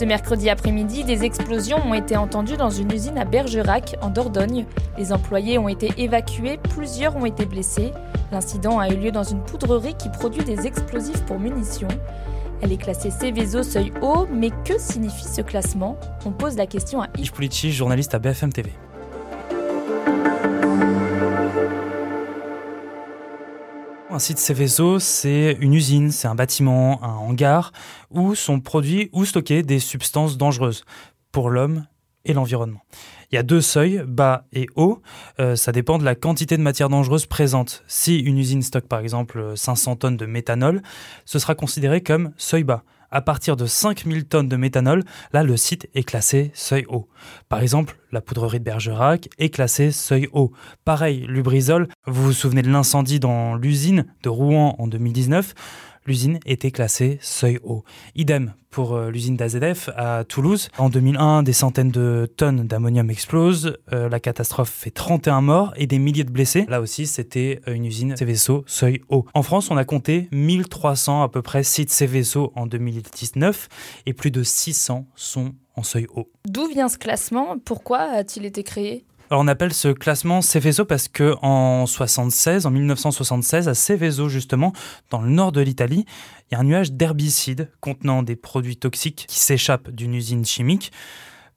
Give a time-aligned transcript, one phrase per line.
[0.00, 4.64] Ce mercredi après-midi, des explosions ont été entendues dans une usine à Bergerac, en Dordogne.
[4.96, 7.92] Les employés ont été évacués, plusieurs ont été blessés.
[8.32, 11.88] L'incident a eu lieu dans une poudrerie qui produit des explosifs pour munitions.
[12.62, 15.98] Elle est classée Céveso seuil haut, mais que signifie ce classement?
[16.24, 18.72] On pose la question à Yves Pulici, journaliste à BFM TV.
[24.12, 27.70] Un site Céveso, c'est une usine, c'est un bâtiment, un hangar
[28.10, 30.84] où sont produits ou stockées des substances dangereuses
[31.30, 31.86] pour l'homme
[32.24, 32.80] et l'environnement.
[33.30, 35.00] Il y a deux seuils, bas et haut.
[35.38, 37.84] Euh, ça dépend de la quantité de matière dangereuse présente.
[37.86, 40.82] Si une usine stocke par exemple 500 tonnes de méthanol,
[41.24, 42.82] ce sera considéré comme seuil bas.
[43.12, 47.08] À partir de 5000 tonnes de méthanol, là le site est classé seuil haut.
[47.48, 50.52] Par exemple, la poudrerie de Bergerac est classée seuil haut.
[50.84, 55.54] Pareil, Lubrizol, vous vous souvenez de l'incendie dans l'usine de Rouen en 2019
[56.06, 57.84] l'usine était classée seuil haut.
[58.14, 60.68] Idem pour euh, l'usine d'AZF à Toulouse.
[60.78, 63.76] En 2001, des centaines de tonnes d'ammonium explosent.
[63.92, 66.66] Euh, la catastrophe fait 31 morts et des milliers de blessés.
[66.68, 69.26] Là aussi, c'était euh, une usine Céveso seuil haut.
[69.34, 73.68] En France, on a compté 1300 à peu près sites Céveso en 2019
[74.06, 76.30] et plus de 600 sont en seuil haut.
[76.46, 77.58] D'où vient ce classement?
[77.64, 79.04] Pourquoi a-t-il été créé?
[79.30, 84.72] On appelle ce classement Céveso parce que en 76, en 1976, à Céveso justement,
[85.10, 86.04] dans le nord de l'Italie,
[86.50, 90.90] il y a un nuage d'herbicides contenant des produits toxiques qui s'échappent d'une usine chimique.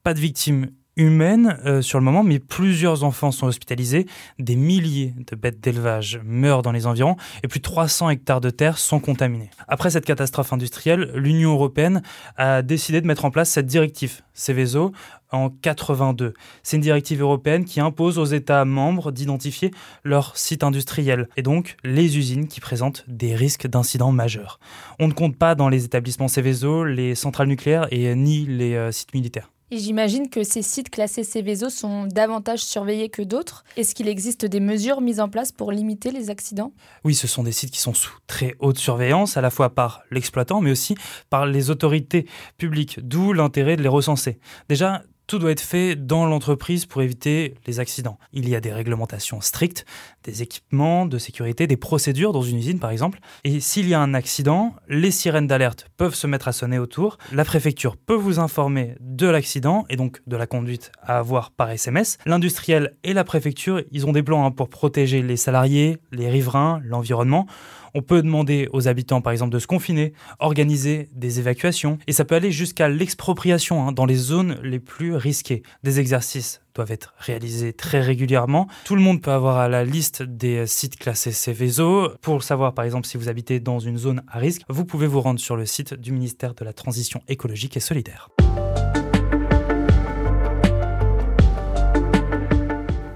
[0.03, 4.05] Pas de victimes humaine euh, sur le moment, mais plusieurs enfants sont hospitalisés,
[4.39, 8.49] des milliers de bêtes d'élevage meurent dans les environs et plus de 300 hectares de
[8.49, 9.49] terre sont contaminés.
[9.67, 12.01] Après cette catastrophe industrielle, l'Union européenne
[12.37, 14.91] a décidé de mettre en place cette directive Céveso
[15.31, 16.33] en 82.
[16.61, 19.71] C'est une directive européenne qui impose aux États membres d'identifier
[20.03, 24.59] leurs sites industriels et donc les usines qui présentent des risques d'incidents majeurs.
[24.99, 28.91] On ne compte pas dans les établissements Céveso les centrales nucléaires et ni les euh,
[28.91, 29.52] sites militaires.
[29.73, 33.63] Et j'imagine que ces sites classés Céveso sont davantage surveillés que d'autres.
[33.75, 36.73] Est-ce qu'il existe des mesures mises en place pour limiter les accidents?
[37.03, 40.03] Oui, ce sont des sites qui sont sous très haute surveillance, à la fois par
[40.11, 40.95] l'exploitant, mais aussi
[41.31, 42.27] par les autorités
[42.59, 44.37] publiques, d'où l'intérêt de les recenser.
[44.69, 48.17] Déjà, tout doit être fait dans l'entreprise pour éviter les accidents.
[48.33, 49.85] Il y a des réglementations strictes,
[50.23, 53.19] des équipements de sécurité, des procédures dans une usine par exemple.
[53.43, 57.17] Et s'il y a un accident, les sirènes d'alerte peuvent se mettre à sonner autour.
[57.31, 61.69] La préfecture peut vous informer de l'accident et donc de la conduite à avoir par
[61.69, 62.17] SMS.
[62.25, 66.81] L'industriel et la préfecture, ils ont des plans hein, pour protéger les salariés, les riverains,
[66.83, 67.47] l'environnement.
[67.93, 72.25] On peut demander aux habitants, par exemple, de se confiner, organiser des évacuations, et ça
[72.25, 75.63] peut aller jusqu'à l'expropriation hein, dans les zones les plus risquées.
[75.83, 78.67] Des exercices doivent être réalisés très régulièrement.
[78.85, 82.09] Tout le monde peut avoir à la liste des sites classés Céveso.
[82.21, 85.21] Pour savoir, par exemple, si vous habitez dans une zone à risque, vous pouvez vous
[85.21, 88.29] rendre sur le site du ministère de la Transition écologique et solidaire.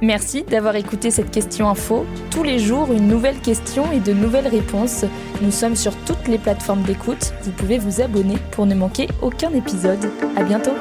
[0.07, 2.05] Merci d'avoir écouté cette question info.
[2.31, 5.03] Tous les jours, une nouvelle question et de nouvelles réponses.
[5.41, 7.33] Nous sommes sur toutes les plateformes d'écoute.
[7.41, 10.09] Vous pouvez vous abonner pour ne manquer aucun épisode.
[10.37, 10.71] À bientôt.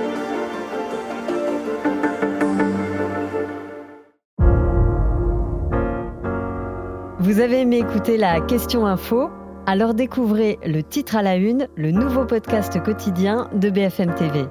[7.18, 9.28] Vous avez aimé écouter la question info?
[9.66, 14.44] Alors découvrez le titre à la une, le nouveau podcast quotidien de BFM TV.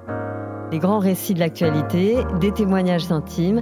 [0.73, 3.61] Les grands récits de l'actualité, des témoignages intimes